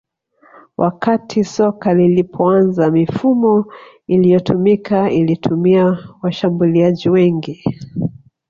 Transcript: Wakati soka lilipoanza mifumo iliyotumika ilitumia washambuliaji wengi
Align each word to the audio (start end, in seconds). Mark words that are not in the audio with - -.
Wakati 0.77 1.43
soka 1.43 1.93
lilipoanza 1.93 2.91
mifumo 2.91 3.65
iliyotumika 4.07 5.11
ilitumia 5.11 6.07
washambuliaji 6.21 7.09
wengi 7.09 7.63